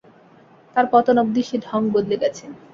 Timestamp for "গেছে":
2.21-2.45